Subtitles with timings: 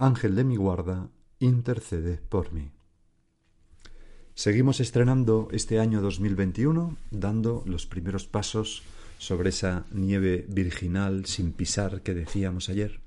[0.00, 1.10] Ángel de mi guarda,
[1.40, 2.70] intercede por mí.
[4.34, 8.84] Seguimos estrenando este año 2021, dando los primeros pasos
[9.18, 13.00] sobre esa nieve virginal sin pisar que decíamos ayer.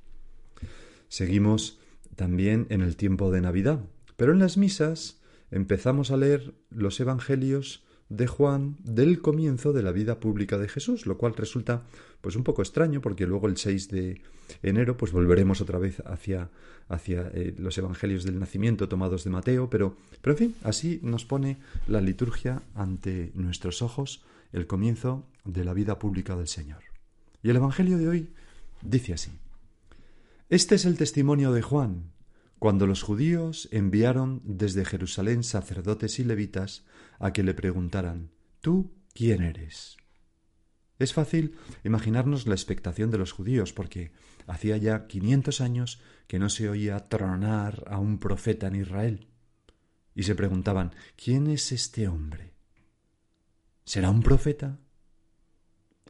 [1.08, 1.80] Seguimos
[2.18, 3.80] también en el tiempo de Navidad,
[4.18, 9.94] pero en las misas empezamos a leer los Evangelios de Juan del comienzo de la
[9.94, 11.84] vida pública de Jesús, lo cual resulta
[12.20, 14.22] pues un poco extraño porque luego el 6 de
[14.62, 16.50] enero pues volveremos otra vez hacia,
[16.90, 21.24] hacia eh, los evangelios del nacimiento tomados de Mateo, pero, pero en fin, así nos
[21.24, 26.84] pone la liturgia ante nuestros ojos el comienzo de la vida pública del Señor.
[27.42, 28.30] Y el evangelio de hoy
[28.82, 29.32] dice así:
[30.50, 32.12] Este es el testimonio de Juan
[32.62, 36.86] cuando los judíos enviaron desde Jerusalén sacerdotes y levitas
[37.18, 39.98] a que le preguntaran ¿Tú quién eres?
[41.00, 44.12] Es fácil imaginarnos la expectación de los judíos, porque
[44.46, 49.28] hacía ya quinientos años que no se oía tronar a un profeta en Israel.
[50.14, 52.54] Y se preguntaban ¿Quién es este hombre?
[53.86, 54.78] ¿Será un profeta?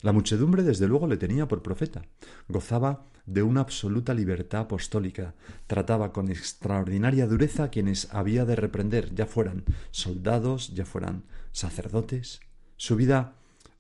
[0.02, 2.02] La muchedumbre desde luego le tenía por profeta.
[2.50, 5.34] Gozaba de una absoluta libertad apostólica.
[5.68, 12.40] Trataba con extraordinaria dureza a quienes había de reprender, ya fueran soldados, ya fueran sacerdotes.
[12.78, 13.36] Su vida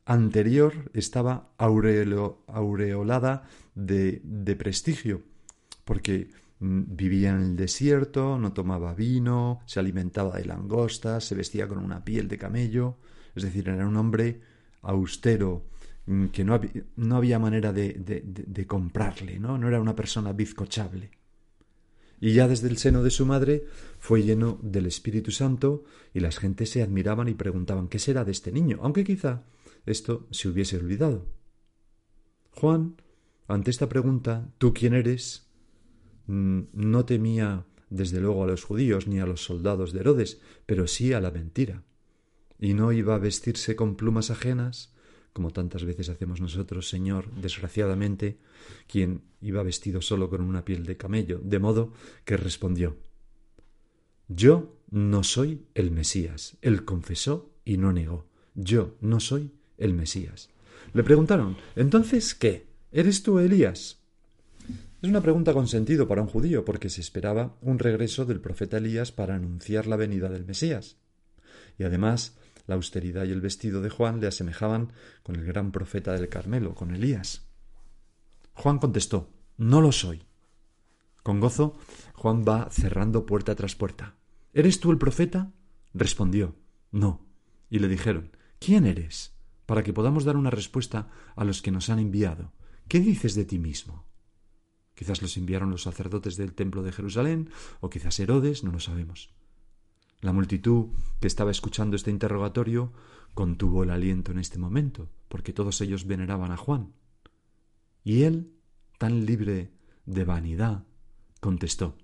[0.05, 3.43] anterior estaba aureolada
[3.75, 5.21] de, de prestigio,
[5.85, 11.67] porque mm, vivía en el desierto, no tomaba vino, se alimentaba de langostas, se vestía
[11.67, 12.97] con una piel de camello,
[13.35, 14.41] es decir, era un hombre
[14.81, 15.65] austero,
[16.31, 19.57] que no, había, no había manera de, de, de, comprarle, ¿no?
[19.57, 21.11] No era una persona bizcochable.
[22.19, 23.65] Y ya desde el seno de su madre
[23.97, 28.31] fue lleno del Espíritu Santo y las gentes se admiraban y preguntaban qué será de
[28.31, 29.43] este niño, aunque quizá
[29.85, 31.27] esto se hubiese olvidado.
[32.51, 33.01] Juan,
[33.47, 35.49] ante esta pregunta, ¿tú quién eres?
[36.27, 40.87] Mm, no temía desde luego a los judíos ni a los soldados de Herodes, pero
[40.87, 41.83] sí a la mentira.
[42.59, 44.93] Y no iba a vestirse con plumas ajenas,
[45.33, 48.37] como tantas veces hacemos nosotros, Señor, desgraciadamente,
[48.87, 51.93] quien iba vestido solo con una piel de camello, de modo
[52.25, 52.97] que respondió
[54.27, 56.57] Yo no soy el Mesías.
[56.61, 58.27] Él confesó y no negó.
[58.55, 60.49] Yo no soy el Mesías.
[60.93, 62.67] Le preguntaron ¿Entonces qué?
[62.91, 63.99] ¿Eres tú Elías?
[65.01, 68.77] Es una pregunta con sentido para un judío, porque se esperaba un regreso del profeta
[68.77, 70.97] Elías para anunciar la venida del Mesías.
[71.79, 72.37] Y además
[72.67, 76.75] la austeridad y el vestido de Juan le asemejaban con el gran profeta del Carmelo,
[76.75, 77.47] con Elías.
[78.53, 80.23] Juan contestó No lo soy.
[81.23, 81.77] Con gozo,
[82.13, 84.15] Juan va cerrando puerta tras puerta.
[84.53, 85.51] ¿Eres tú el profeta?
[85.93, 86.55] Respondió
[86.91, 87.25] No.
[87.69, 89.33] Y le dijeron ¿Quién eres?
[89.65, 92.51] para que podamos dar una respuesta a los que nos han enviado.
[92.89, 94.05] ¿Qué dices de ti mismo?
[94.95, 97.49] Quizás los enviaron los sacerdotes del templo de Jerusalén,
[97.79, 99.33] o quizás Herodes, no lo sabemos.
[100.21, 100.89] La multitud
[101.19, 102.93] que estaba escuchando este interrogatorio
[103.33, 106.93] contuvo el aliento en este momento, porque todos ellos veneraban a Juan.
[108.03, 108.53] Y él,
[108.99, 109.71] tan libre
[110.05, 110.85] de vanidad,
[111.39, 111.97] contestó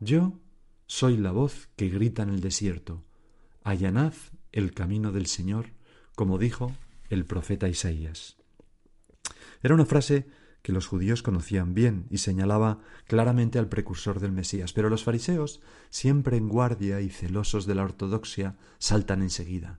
[0.00, 0.40] Yo
[0.86, 3.04] soy la voz que grita en el desierto,
[3.62, 4.14] allanad
[4.52, 5.70] el camino del Señor,
[6.16, 6.72] como dijo
[7.08, 8.36] el profeta Isaías.
[9.62, 10.26] Era una frase
[10.64, 15.60] que los judíos conocían bien y señalaba claramente al precursor del Mesías, pero los fariseos,
[15.90, 19.78] siempre en guardia y celosos de la ortodoxia, saltan enseguida.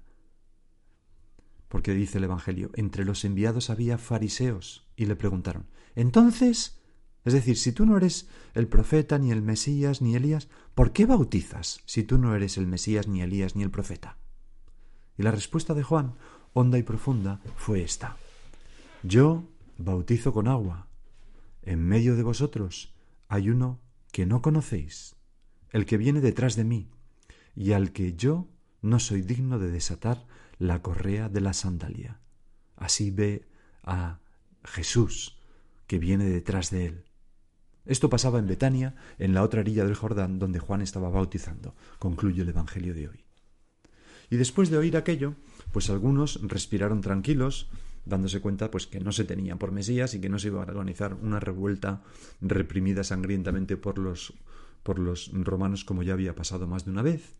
[1.69, 5.65] Porque dice el Evangelio, entre los enviados había fariseos, y le preguntaron,
[5.95, 6.79] entonces,
[7.23, 11.07] es decir, si tú no eres el profeta, ni el Mesías, ni Elías, ¿por qué
[11.07, 14.19] bautizas si tú no eres el Mesías, ni Elías, ni el profeta?
[15.17, 16.13] Y la respuesta de Juan,
[16.53, 18.17] honda y profunda, fue esta.
[19.01, 20.87] Yo bautizo con agua.
[21.61, 22.93] En medio de vosotros
[23.27, 23.81] hay uno
[24.11, 25.15] que no conocéis,
[25.71, 26.89] el que viene detrás de mí,
[27.55, 28.47] y al que yo
[28.81, 30.25] no soy digno de desatar
[30.57, 32.19] la correa de la sandalia.
[32.75, 33.47] Así ve
[33.83, 34.19] a
[34.63, 35.39] Jesús
[35.87, 37.05] que viene detrás de él.
[37.85, 42.41] Esto pasaba en Betania, en la otra orilla del Jordán, donde Juan estaba bautizando, concluye
[42.41, 43.25] el Evangelio de hoy.
[44.29, 45.35] Y después de oír aquello,
[45.71, 47.69] pues algunos respiraron tranquilos,
[48.05, 50.65] dándose cuenta pues que no se tenía por Mesías y que no se iba a
[50.65, 52.03] organizar una revuelta
[52.41, 54.33] reprimida sangrientamente por los
[54.83, 57.33] por los romanos como ya había pasado más de una vez.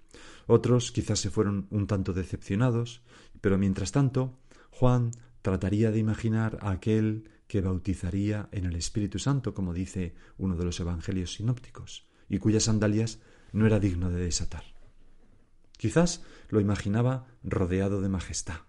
[0.48, 3.02] Otros quizás se fueron un tanto decepcionados,
[3.40, 4.40] pero mientras tanto
[4.72, 5.12] Juan
[5.44, 10.66] trataría de imaginar a aquel que bautizaría en el Espíritu Santo, como dice uno de
[10.66, 13.20] los evangelios sinópticos, y cuyas sandalias
[13.52, 14.64] no era digno de desatar.
[15.78, 18.62] Quizás lo imaginaba rodeado de majestad.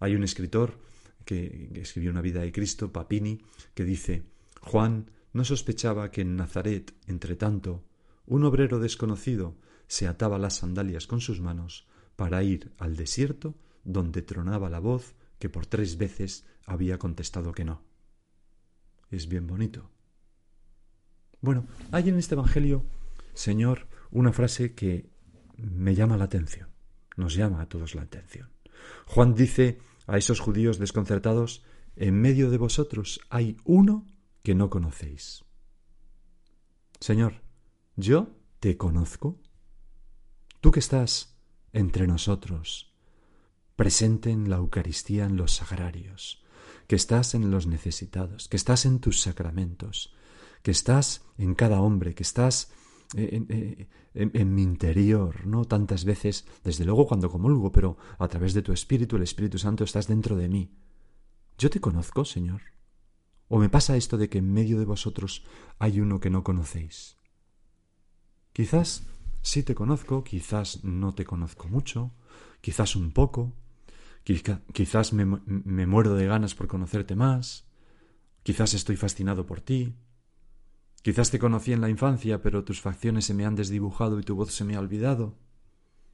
[0.00, 0.78] Hay un escritor
[1.24, 3.40] que, escribió una vida de Cristo, Papini,
[3.74, 4.24] que dice
[4.62, 7.84] Juan no sospechaba que en Nazaret, entre tanto,
[8.26, 9.56] un obrero desconocido
[9.86, 11.86] se ataba las sandalias con sus manos
[12.16, 13.54] para ir al desierto
[13.84, 17.82] donde tronaba la voz que por tres veces había contestado que no.
[19.10, 19.90] Es bien bonito.
[21.40, 22.84] Bueno, hay en este Evangelio,
[23.34, 25.08] Señor, una frase que
[25.56, 26.68] me llama la atención,
[27.16, 28.50] nos llama a todos la atención.
[29.06, 29.78] Juan dice
[30.10, 31.62] a esos judíos desconcertados,
[31.94, 34.06] en medio de vosotros hay uno
[34.42, 35.44] que no conocéis.
[36.98, 37.42] Señor,
[37.94, 38.28] yo
[38.58, 39.38] te conozco.
[40.60, 41.36] Tú que estás
[41.72, 42.92] entre nosotros,
[43.76, 46.42] presente en la Eucaristía, en los sagrarios,
[46.88, 50.12] que estás en los necesitados, que estás en tus sacramentos,
[50.62, 52.72] que estás en cada hombre, que estás
[53.14, 55.64] en, mi interior, ¿no?
[55.64, 59.84] Tantas veces, desde luego cuando comulgo, pero a través de tu Espíritu, el Espíritu Santo,
[59.84, 60.70] estás dentro de mí.
[61.58, 62.62] Yo te conozco, Señor.
[63.48, 65.44] ¿O me pasa esto de que en medio de vosotros
[65.78, 67.16] hay uno que no conocéis?
[68.52, 69.02] Quizás
[69.42, 72.12] sí te conozco, quizás no te conozco mucho,
[72.60, 73.52] quizás un poco,
[74.24, 77.64] quizás me, me muero de ganas por conocerte más,
[78.44, 79.96] quizás estoy fascinado por ti,
[81.02, 84.34] quizás te conocí en la infancia, pero tus facciones se me han desdibujado y tu
[84.34, 85.38] voz se me ha olvidado.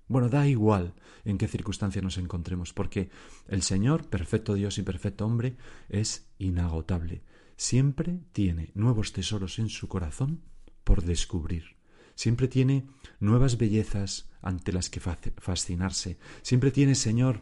[0.09, 0.95] Bueno, da igual
[1.25, 3.11] en qué circunstancia nos encontremos, porque
[3.49, 5.57] el Señor, perfecto Dios y perfecto hombre,
[5.89, 7.25] es inagotable.
[7.57, 10.43] Siempre tiene nuevos tesoros en su corazón
[10.85, 11.77] por descubrir.
[12.15, 12.87] Siempre tiene
[13.19, 16.19] nuevas bellezas ante las que fascinarse.
[16.43, 17.41] Siempre tiene, Señor,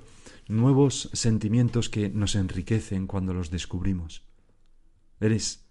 [0.48, 4.24] nuevos sentimientos que nos enriquecen cuando los descubrimos.
[5.20, 5.66] Eres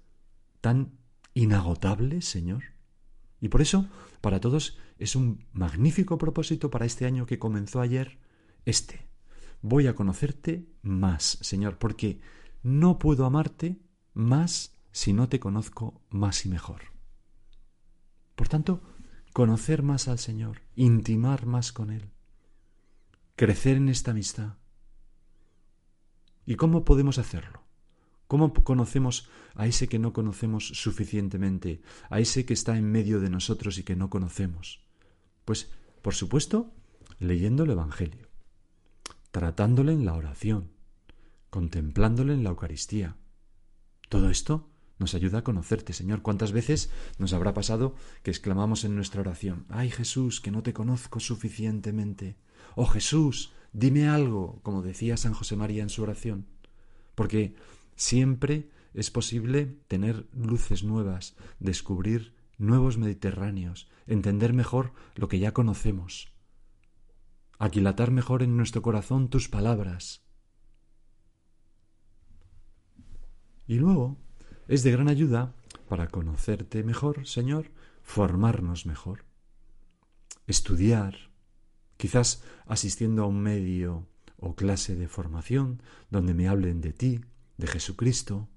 [0.61, 0.99] tan
[1.33, 2.63] inagotable, Señor.
[3.39, 3.87] Y por eso,
[4.21, 8.17] para todos, es un magnífico propósito para este año que comenzó ayer,
[8.65, 9.07] este.
[9.61, 12.19] Voy a conocerte más, Señor, porque
[12.61, 13.81] no puedo amarte
[14.13, 16.93] más si no te conozco más y mejor.
[18.35, 18.81] Por tanto,
[19.33, 22.11] conocer más al Señor, intimar más con Él,
[23.35, 24.57] crecer en esta amistad.
[26.45, 27.62] ¿Y cómo podemos hacerlo?
[28.33, 33.29] ¿Cómo conocemos a ese que no conocemos suficientemente, a ese que está en medio de
[33.29, 34.81] nosotros y que no conocemos?
[35.45, 35.69] Pues,
[36.01, 36.73] por supuesto,
[37.19, 38.29] leyendo el Evangelio,
[39.29, 40.71] tratándole en la oración,
[41.51, 43.17] contemplándole en la Eucaristía.
[44.09, 46.23] Todo esto nos ayuda a conocerte, Señor.
[46.23, 46.89] ¿Cuántas veces
[47.19, 47.93] nos habrá pasado
[48.23, 52.35] que exclamamos en nuestra oración, ay Jesús, que no te conozco suficientemente?
[52.75, 56.47] Oh Jesús, dime algo, como decía San José María en su oración.
[57.13, 57.53] Porque
[57.95, 66.33] Siempre es posible tener luces nuevas, descubrir nuevos Mediterráneos, entender mejor lo que ya conocemos,
[67.59, 70.23] aquilatar mejor en nuestro corazón tus palabras.
[73.65, 74.17] Y luego
[74.67, 75.55] es de gran ayuda
[75.87, 79.25] para conocerte mejor, Señor, formarnos mejor,
[80.47, 81.31] estudiar,
[81.97, 84.07] quizás asistiendo a un medio
[84.37, 87.21] o clase de formación donde me hablen de ti,
[87.57, 88.49] de Jesucristo,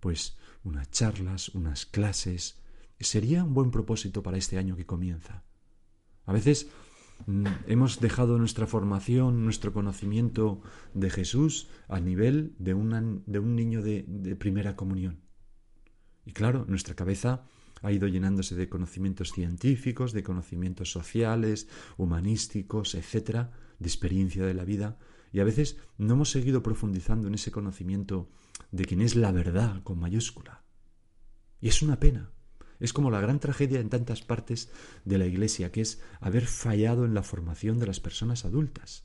[0.00, 2.60] pues unas charlas, unas clases,
[3.00, 5.44] sería un buen propósito para este año que comienza.
[6.24, 6.68] A veces
[7.26, 10.62] mm, hemos dejado nuestra formación, nuestro conocimiento
[10.94, 12.74] de Jesús a nivel de,
[13.26, 15.20] de un niño de, de primera comunión.
[16.24, 17.44] Y claro, nuestra cabeza
[17.82, 24.64] ha ido llenándose de conocimientos científicos, de conocimientos sociales, humanísticos, etcétera, de experiencia de la
[24.64, 24.98] vida,
[25.32, 28.28] y a veces no hemos seguido profundizando en ese conocimiento
[28.70, 30.62] de quién es la verdad con mayúscula.
[31.60, 32.30] Y es una pena.
[32.80, 34.70] Es como la gran tragedia en tantas partes
[35.04, 39.04] de la Iglesia, que es haber fallado en la formación de las personas adultas.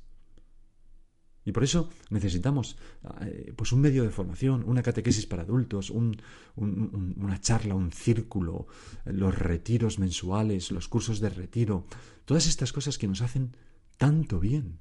[1.45, 2.77] Y por eso necesitamos
[3.21, 8.67] eh, pues un medio de formación, una catequesis para adultos, una charla, un círculo,
[9.05, 11.85] los retiros mensuales, los cursos de retiro,
[12.25, 13.55] todas estas cosas que nos hacen
[13.95, 14.79] tanto bien.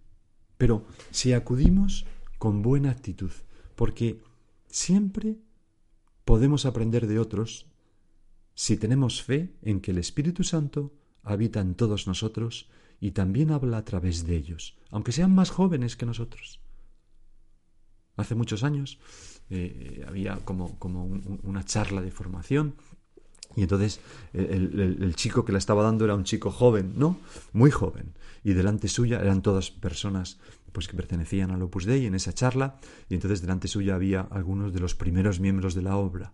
[0.58, 2.06] Pero si acudimos
[2.38, 3.30] con buena actitud,
[3.74, 4.22] porque
[4.68, 5.36] siempre
[6.24, 7.66] podemos aprender de otros
[8.54, 12.68] si tenemos fe en que el Espíritu Santo habita en todos nosotros
[13.00, 16.60] y también habla a través de ellos, aunque sean más jóvenes que nosotros.
[18.16, 18.98] Hace muchos años
[19.50, 22.76] eh, había como, como una charla de formación
[23.56, 24.00] Y entonces
[24.34, 27.18] el, chico que la estaba dando era un chico joven, ¿no?
[27.52, 28.12] Muy joven.
[28.44, 30.38] Y delante suya eran todas personas
[30.72, 32.76] pues que pertenecían al Opus Dei en esa charla.
[33.08, 36.32] Y entonces delante suya había algunos de los primeros miembros de la obra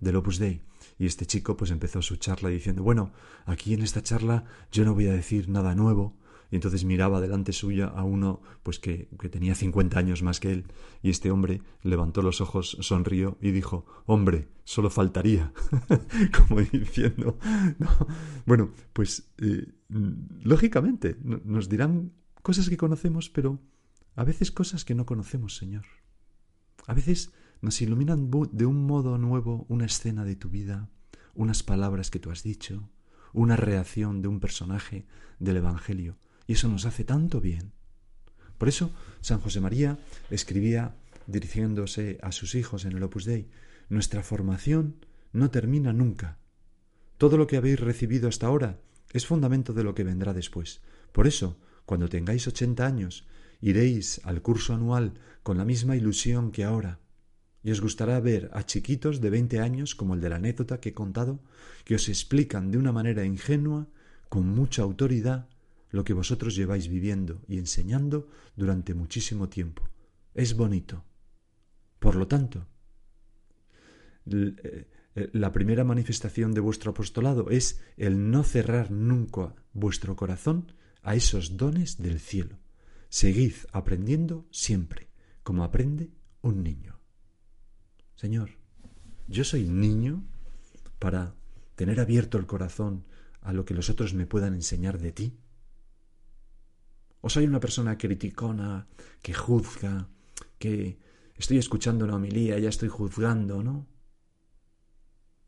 [0.00, 0.62] del Opus Dei.
[0.98, 3.12] Y este chico pues empezó su charla diciendo, bueno,
[3.46, 6.16] aquí en esta charla yo no voy a decir nada nuevo,
[6.54, 10.52] y entonces miraba delante suya a uno pues que, que tenía cincuenta años más que
[10.52, 10.66] él,
[11.02, 15.52] y este hombre levantó los ojos, sonrió y dijo Hombre, solo faltaría.
[16.38, 17.40] como diciendo.
[18.46, 23.58] Bueno, pues eh, lógicamente nos dirán cosas que conocemos, pero
[24.14, 25.86] a veces cosas que no conocemos, Señor.
[26.86, 27.32] A veces
[27.62, 30.88] nos iluminan de un modo nuevo una escena de tu vida,
[31.34, 32.90] unas palabras que tú has dicho,
[33.32, 35.04] una reacción de un personaje
[35.40, 36.16] del Evangelio.
[36.46, 37.72] Y eso nos hace tanto bien.
[38.58, 39.98] Por eso San José María
[40.30, 40.94] escribía
[41.26, 43.48] dirigiéndose a sus hijos en el Opus Dei,
[43.88, 44.96] nuestra formación
[45.32, 46.38] no termina nunca.
[47.18, 48.78] Todo lo que habéis recibido hasta ahora
[49.12, 50.80] es fundamento de lo que vendrá después.
[51.12, 53.26] Por eso, cuando tengáis ochenta años,
[53.60, 56.98] iréis al curso anual con la misma ilusión que ahora,
[57.62, 60.90] y os gustará ver a chiquitos de veinte años, como el de la anécdota que
[60.90, 61.40] he contado,
[61.84, 63.88] que os explican de una manera ingenua,
[64.28, 65.48] con mucha autoridad,
[65.94, 69.88] lo que vosotros lleváis viviendo y enseñando durante muchísimo tiempo.
[70.34, 71.04] Es bonito.
[72.00, 72.66] Por lo tanto,
[74.26, 80.72] eh, eh, la primera manifestación de vuestro apostolado es el no cerrar nunca vuestro corazón
[81.04, 82.58] a esos dones del cielo.
[83.08, 85.06] Seguid aprendiendo siempre,
[85.44, 86.10] como aprende
[86.42, 86.98] un niño.
[88.16, 88.50] Señor,
[89.28, 90.24] yo soy niño
[90.98, 91.36] para
[91.76, 93.04] tener abierto el corazón
[93.42, 95.38] a lo que los otros me puedan enseñar de ti.
[97.24, 98.86] ¿O soy una persona criticona,
[99.22, 100.10] que juzga,
[100.58, 100.98] que
[101.34, 103.88] estoy escuchando una homilía ya estoy juzgando, ¿no?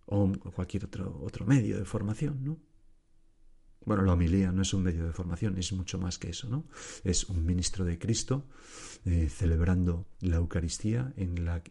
[0.06, 2.58] O cualquier otro, otro medio de formación, ¿no?
[3.84, 6.66] Bueno, la homilía no es un medio de formación, es mucho más que eso, ¿no?
[7.04, 8.48] Es un ministro de Cristo
[9.04, 11.62] eh, celebrando la Eucaristía en la,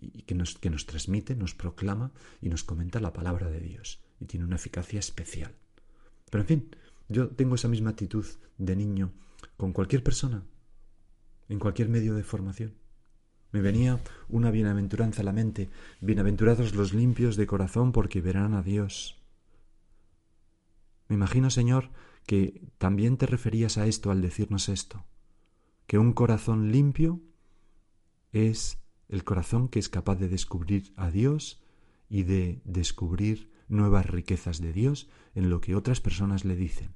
[0.00, 4.02] y que, nos, que nos transmite, nos proclama y nos comenta la palabra de Dios.
[4.18, 5.54] Y tiene una eficacia especial.
[6.30, 6.76] Pero en fin,
[7.08, 8.26] yo tengo esa misma actitud
[8.58, 9.12] de niño
[9.56, 10.44] con cualquier persona,
[11.48, 12.74] en cualquier medio de formación.
[13.52, 15.70] Me venía una bienaventuranza a la mente,
[16.00, 19.22] bienaventurados los limpios de corazón porque verán a Dios.
[21.08, 21.90] Me imagino, Señor,
[22.26, 25.04] que también te referías a esto al decirnos esto,
[25.86, 27.20] que un corazón limpio
[28.32, 31.62] es el corazón que es capaz de descubrir a Dios
[32.08, 36.94] y de descubrir nuevas riquezas de Dios en lo que otras personas le dicen.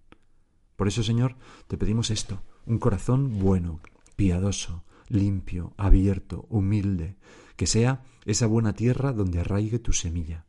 [0.77, 3.81] Por eso, Señor, te pedimos esto, un corazón bueno,
[4.17, 7.17] piadoso, limpio, abierto, humilde,
[7.57, 10.47] que sea esa buena tierra donde arraigue tu semilla.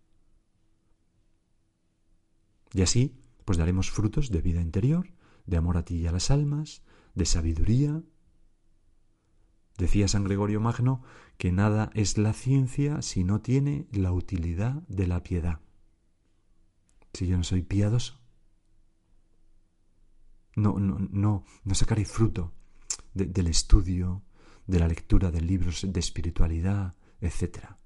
[2.72, 5.12] Y así, pues daremos frutos de vida interior,
[5.48, 6.84] de amor a ti y a las almas,
[7.16, 8.04] de sabiduría.
[9.80, 11.02] Decía San Gregorio Magno
[11.40, 15.62] que nada es la ciencia si no tiene la utilidad de la piedad
[17.14, 18.20] si yo no soy piadoso?
[20.56, 22.54] No, no, no, no sacaré fruto
[23.14, 24.24] del estudio,
[24.68, 27.80] de la lectura de libros de espiritualidad, etc.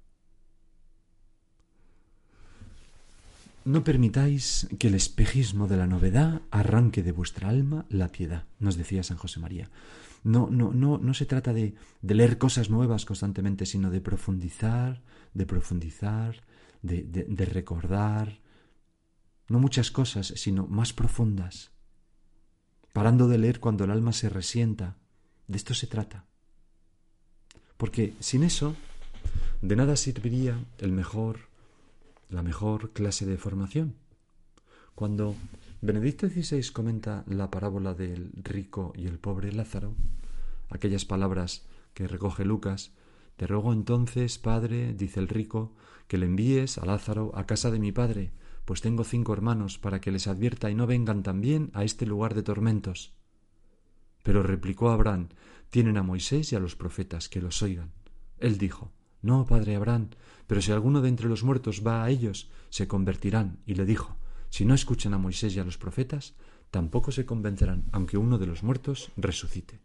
[3.64, 8.76] No permitáis que el espejismo de la novedad arranque de vuestra alma la piedad, nos
[8.76, 9.70] decía San José María.
[10.22, 15.02] No, no, no, no se trata de, leer cosas nuevas constantemente, sino de profundizar,
[15.32, 16.42] de profundizar,
[16.82, 18.40] de, de recordar,
[19.48, 21.72] no muchas cosas, sino más profundas,
[22.92, 24.96] parando de leer cuando el alma se resienta.
[25.46, 26.24] De esto se trata.
[27.76, 28.76] Porque sin eso,
[29.60, 31.48] de nada serviría el mejor,
[32.30, 33.96] la mejor clase de formación.
[34.94, 35.34] Cuando
[35.82, 39.94] Benedicto XVI comenta la parábola del rico y el pobre Lázaro,
[40.70, 42.92] aquellas palabras que recoge Lucas,
[43.36, 45.74] te ruego entonces, Padre, dice el rico,
[46.06, 48.30] que le envíes a Lázaro a casa de mi Padre,
[48.64, 52.34] pues tengo cinco hermanos para que les advierta y no vengan también a este lugar
[52.34, 53.12] de tormentos.
[54.22, 55.28] Pero replicó Abraham,
[55.70, 57.92] tienen a Moisés y a los profetas, que los oigan.
[58.38, 58.92] Él dijo,
[59.22, 60.08] No, padre Abraham,
[60.46, 63.58] pero si alguno de entre los muertos va a ellos, se convertirán.
[63.66, 64.16] Y le dijo,
[64.48, 66.34] Si no escuchan a Moisés y a los profetas,
[66.70, 69.80] tampoco se convencerán, aunque uno de los muertos resucite.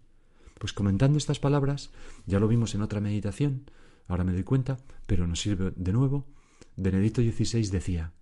[0.57, 1.91] Pues comentando estas palabras,
[2.25, 3.69] ya lo vimos en otra meditación,
[4.07, 6.27] ahora me doy cuenta, pero nos sirve de nuevo,
[6.75, 8.13] Benedicto XVI decía,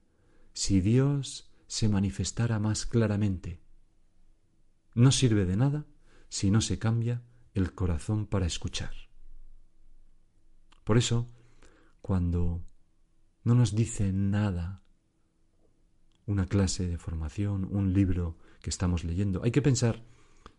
[0.58, 3.62] si Dios se manifestara más claramente.
[4.96, 5.86] No sirve de nada
[6.30, 7.22] si no se cambia
[7.54, 8.92] el corazón para escuchar.
[10.84, 11.30] Por eso,
[12.02, 12.66] cuando
[13.44, 14.82] no nos dice nada
[16.26, 19.44] una clase de formación, un libro que estamos leyendo.
[19.44, 20.04] Hay que pensar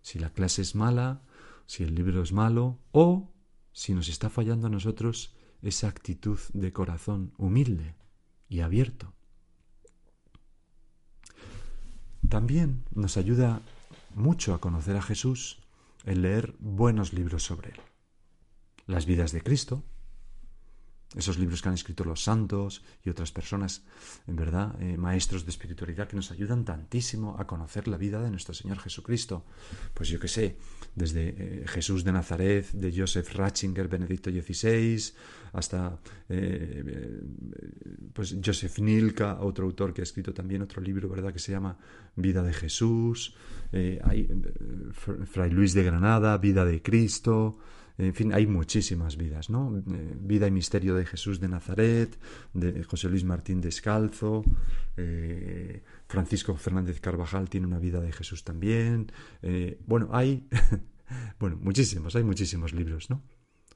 [0.01, 1.25] si la clase es mala,
[1.67, 3.35] si el libro es malo o
[3.73, 7.97] si nos está fallando a nosotros esa actitud de corazón humilde
[8.49, 9.18] y abierto.
[12.29, 13.63] También nos ayuda
[14.15, 15.59] mucho a conocer a Jesús
[16.05, 17.81] el leer buenos libros sobre él.
[18.87, 19.83] Las vidas de Cristo,
[21.17, 23.83] esos libros que han escrito los santos y otras personas,
[24.27, 28.31] en verdad, eh, maestros de espiritualidad que nos ayudan tantísimo a conocer la vida de
[28.31, 29.45] nuestro Señor Jesucristo.
[29.95, 30.59] Pues yo qué sé,
[30.95, 35.15] desde eh, Jesús de Nazaret, de Joseph Ratzinger, Benedicto XVI,
[35.55, 35.99] hasta
[36.29, 37.23] eh,
[38.13, 41.79] pues Joseph Nilka, otro autor que ha escrito también otro libro, ¿verdad?, que se llama
[42.17, 43.35] Vida de Jesús,
[43.73, 44.29] hay,
[45.27, 47.59] Fray Luis de Granada, Vida de Cristo,
[47.99, 49.77] en fin, hay muchísimas vidas, ¿no?
[49.77, 52.17] Eh, vida y misterio de Jesús de Nazaret,
[52.55, 54.45] de José Luis Martín Descalzo,
[54.97, 59.11] eh, Francisco Fernández Carvajal tiene una vida de Jesús también.
[59.43, 60.47] Eh, bueno, hay,
[61.41, 63.21] bueno, muchísimos, hay muchísimos libros, ¿no?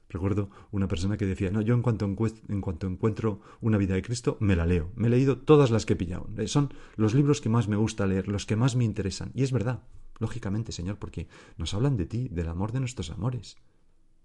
[0.07, 4.03] Recuerdo una persona que decía, no, yo en cuanto, en cuanto encuentro una vida de
[4.03, 4.91] Cristo, me la leo.
[4.95, 6.29] Me he leído todas las que he pillado.
[6.45, 9.31] Son los libros que más me gusta leer, los que más me interesan.
[9.33, 9.81] Y es verdad,
[10.19, 11.27] lógicamente, Señor, porque
[11.57, 13.57] nos hablan de ti, del amor de nuestros amores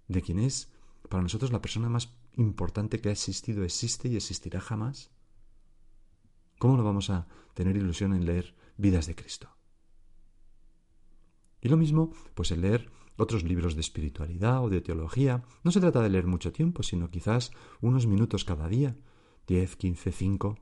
[0.09, 0.73] de quien es
[1.07, 5.11] para nosotros la persona más importante que ha existido, existe y existirá jamás?
[6.59, 9.49] ¿Cómo no vamos a tener ilusión en leer vidas de Cristo?
[11.61, 15.43] Y lo mismo, pues en leer otros libros de espiritualidad o de teología.
[15.63, 17.51] No se trata de leer mucho tiempo, sino quizás
[17.81, 18.97] unos minutos cada día,
[19.45, 20.57] diez, quince, cinco,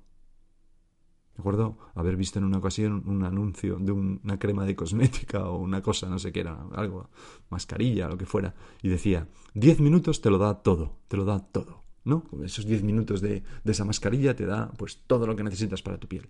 [1.38, 5.82] Recuerdo haber visto en una ocasión un anuncio de una crema de cosmética o una
[5.84, 7.10] cosa, no sé qué era, algo,
[7.50, 11.40] mascarilla, lo que fuera, y decía, diez minutos te lo da todo, te lo da
[11.40, 12.24] todo, ¿no?
[12.44, 16.00] Esos diez minutos de, de esa mascarilla te da pues todo lo que necesitas para
[16.00, 16.28] tu piel.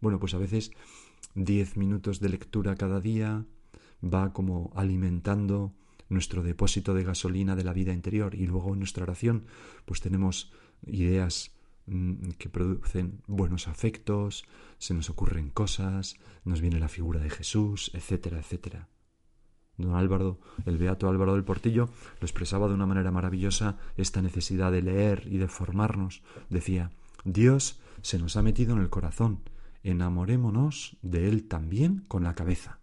[0.00, 0.72] Bueno, pues a veces
[1.36, 3.44] diez minutos de lectura cada día
[4.02, 5.72] va como alimentando
[6.08, 9.44] nuestro depósito de gasolina de la vida interior y luego en nuestra oración
[9.84, 10.52] pues tenemos
[10.84, 11.52] ideas
[12.38, 14.44] que producen buenos afectos,
[14.78, 18.88] se nos ocurren cosas, nos viene la figura de Jesús, etcétera, etcétera.
[19.78, 21.88] Don Álvaro, el beato Álvaro del Portillo,
[22.20, 26.22] lo expresaba de una manera maravillosa esta necesidad de leer y de formarnos.
[26.50, 26.90] Decía,
[27.24, 29.40] Dios se nos ha metido en el corazón,
[29.82, 32.80] enamorémonos de Él también con la cabeza.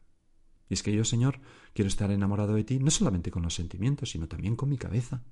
[0.68, 1.40] Y es que yo, Señor,
[1.74, 5.24] quiero estar enamorado de ti no solamente con los sentimientos, sino también con mi cabeza.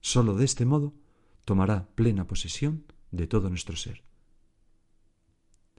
[0.00, 0.94] Solo de este modo
[1.44, 4.04] tomará plena posesión de todo nuestro ser.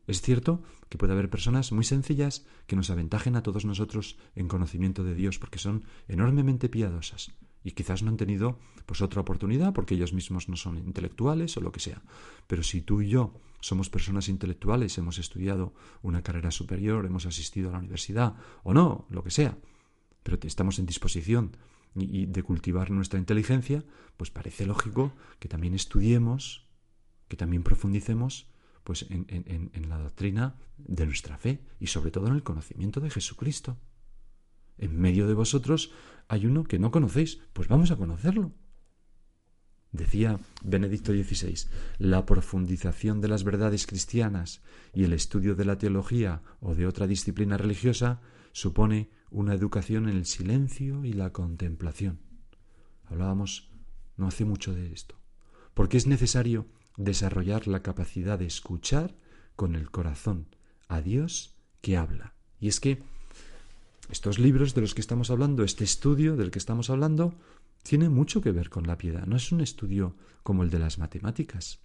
[0.05, 4.49] Es cierto que puede haber personas muy sencillas que nos aventajen a todos nosotros en
[4.49, 7.31] conocimiento de Dios porque son enormemente piadosas
[7.63, 11.61] y quizás no han tenido pues otra oportunidad porque ellos mismos no son intelectuales o
[11.61, 12.01] lo que sea.
[12.47, 17.69] Pero si tú y yo somos personas intelectuales, hemos estudiado una carrera superior, hemos asistido
[17.69, 19.57] a la universidad o no, lo que sea,
[20.23, 21.55] pero estamos en disposición
[21.95, 23.83] y, de cultivar nuestra inteligencia,
[24.17, 26.67] pues parece lógico que también estudiemos,
[27.27, 28.47] que también profundicemos
[28.83, 33.09] pues en, en, la doctrina de nuestra fe y sobre todo en el conocimiento de
[33.09, 33.77] Jesucristo.
[34.77, 35.91] En medio de vosotros
[36.27, 38.51] hay uno que no conocéis, pues vamos a conocerlo.
[39.93, 46.41] Decía Benedicto XVI, la profundización de las verdades cristianas y el estudio de la teología
[46.59, 48.19] o de otra disciplina religiosa
[48.53, 52.19] supone una educación en el silencio y la contemplación.
[53.05, 53.69] Hablábamos
[54.15, 55.19] no hace mucho de esto,
[55.73, 59.15] porque es necesario desarrollar la capacidad de escuchar
[59.55, 60.47] con el corazón
[60.87, 62.35] a Dios que habla.
[62.59, 63.01] Y es que
[64.09, 67.35] estos libros de los que estamos hablando, este estudio del que estamos hablando,
[67.81, 69.25] tiene mucho que ver con la piedad.
[69.25, 71.79] No es un estudio como el de las matemáticas,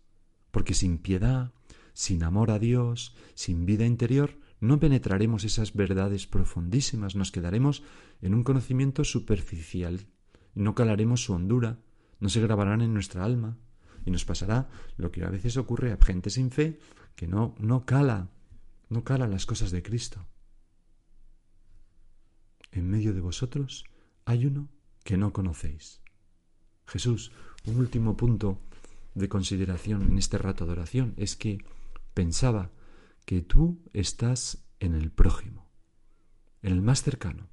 [0.51, 1.53] porque sin piedad,
[1.95, 7.83] sin amor a Dios, sin vida interior, no penetraremos esas verdades profundísimas, nos quedaremos
[8.21, 10.07] en un conocimiento superficial,
[10.55, 11.79] no calaremos su hondura,
[12.21, 13.59] no se grabarán en nuestra alma,
[14.05, 16.79] y nos pasará lo que a veces ocurre a gente sin fe,
[17.15, 18.31] que no, no cala,
[18.89, 20.27] no cala las cosas de Cristo.
[22.73, 23.85] En medio de vosotros
[24.25, 24.69] hay uno
[25.05, 26.01] que no conocéis.
[26.87, 27.33] Jesús,
[27.67, 28.61] un último punto
[29.15, 31.59] de consideración en este rato de oración es que
[32.15, 32.71] pensaba
[33.29, 35.71] que tú estás en el prójimo,
[36.63, 37.51] en el más cercano,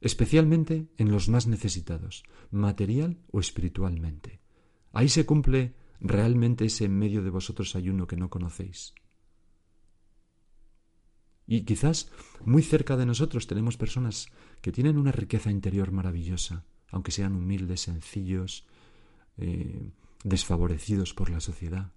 [0.00, 4.40] especialmente en los más necesitados, material o espiritualmente.
[4.92, 8.94] Ahí se cumple realmente ese en medio de vosotros ayuno que no conocéis.
[11.48, 12.12] Y quizás
[12.44, 14.28] muy cerca de nosotros tenemos personas
[14.60, 18.68] que tienen una riqueza interior maravillosa, aunque sean humildes, sencillos,
[19.36, 19.90] eh,
[20.22, 21.92] desfavorecidos por la sociedad.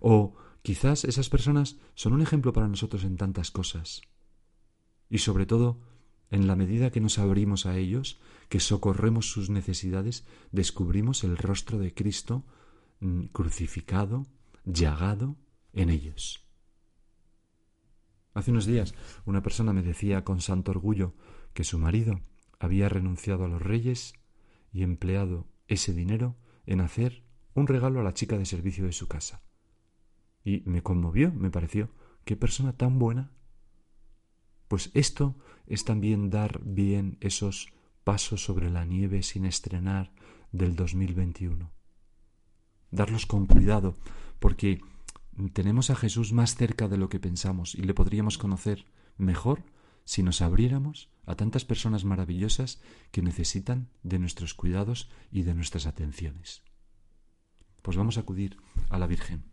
[0.00, 4.02] O Quizás esas personas son un ejemplo para nosotros en tantas cosas.
[5.10, 5.80] Y sobre todo,
[6.30, 11.78] en la medida que nos abrimos a ellos, que socorremos sus necesidades, descubrimos el rostro
[11.78, 12.44] de Cristo
[13.00, 14.26] mm, crucificado,
[14.64, 15.36] llagado
[15.72, 16.46] en ellos.
[18.34, 18.94] Hace unos días
[19.26, 21.14] una persona me decía con santo orgullo
[21.52, 22.20] que su marido
[22.58, 24.14] había renunciado a los reyes
[24.72, 29.08] y empleado ese dinero en hacer un regalo a la chica de servicio de su
[29.08, 29.42] casa.
[30.44, 31.90] Y me conmovió, me pareció,
[32.24, 33.32] qué persona tan buena.
[34.68, 37.68] Pues esto es también dar bien esos
[38.04, 40.12] pasos sobre la nieve sin estrenar
[40.50, 41.70] del 2021.
[42.90, 43.96] Darlos con cuidado,
[44.38, 44.80] porque
[45.52, 49.64] tenemos a Jesús más cerca de lo que pensamos y le podríamos conocer mejor
[50.04, 52.80] si nos abriéramos a tantas personas maravillosas
[53.12, 56.62] que necesitan de nuestros cuidados y de nuestras atenciones.
[57.82, 58.56] Pues vamos a acudir
[58.90, 59.51] a la Virgen.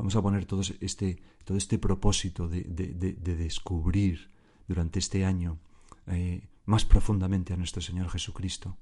[0.00, 4.30] Vamos a poner todo este, todo este propósito de, descubrir
[4.66, 5.58] durante este año
[6.06, 8.78] eh, más profundamente a nuestro Señor Jesucristo,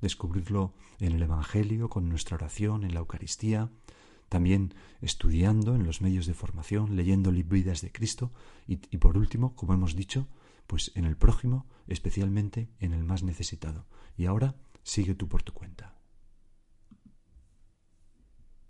[0.00, 3.68] descubrirlo en el Evangelio, con nuestra oración, en la Eucaristía,
[4.28, 8.30] también estudiando en los medios de formación, leyendo vidas de Cristo
[8.68, 10.28] y, y por último, como hemos dicho,
[10.68, 13.86] pues en el prójimo, especialmente en el más necesitado.
[14.16, 14.54] Y ahora
[14.84, 15.99] sigue tú por tu cuenta.